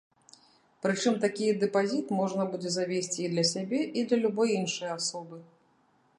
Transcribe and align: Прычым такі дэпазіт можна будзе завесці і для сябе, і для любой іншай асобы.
Прычым 0.85 1.19
такі 1.25 1.51
дэпазіт 1.63 2.07
можна 2.21 2.43
будзе 2.55 2.69
завесці 2.77 3.21
і 3.27 3.31
для 3.35 3.45
сябе, 3.53 3.79
і 4.01 4.09
для 4.09 4.17
любой 4.27 4.49
іншай 4.59 4.89
асобы. 4.99 5.37